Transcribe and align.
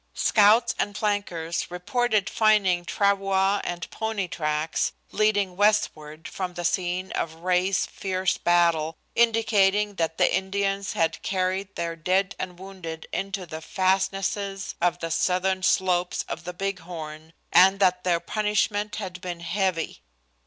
Scouts 0.15 0.73
and 0.79 0.97
flankers 0.97 1.69
reported 1.69 2.27
finding 2.27 2.85
travois 2.85 3.61
and 3.63 3.87
pony 3.91 4.27
tracks 4.27 4.93
leading 5.11 5.55
westward 5.55 6.27
from 6.27 6.55
the 6.55 6.65
scene 6.65 7.11
of 7.11 7.35
Ray's 7.43 7.85
fierce 7.85 8.39
battle, 8.39 8.97
indicating 9.13 9.93
that 9.97 10.17
the 10.17 10.35
Indians 10.35 10.93
had 10.93 11.21
carried 11.21 11.75
their 11.75 11.95
dead 11.95 12.35
and 12.39 12.57
wounded 12.57 13.05
into 13.13 13.45
the 13.45 13.61
fastnesses 13.61 14.73
of 14.81 14.97
the 15.01 15.11
southern 15.11 15.61
slopes 15.61 16.25
of 16.27 16.45
the 16.45 16.53
Big 16.53 16.79
Horn, 16.79 17.31
and 17.53 17.79
that 17.79 18.03
their 18.03 18.19
punishment 18.19 18.95
had 18.95 19.21
been 19.21 19.41
heavy. 19.41 20.01